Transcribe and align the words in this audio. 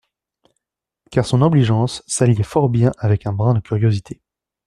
Car 1.11 1.27
son 1.27 1.43
obligeance 1.43 2.01
s'alliait 2.07 2.41
fort 2.41 2.69
bien 2.69 2.91
avec 2.97 3.27
un 3.27 3.33
brin 3.33 3.53
de 3.53 3.59
curiosité. 3.59 4.19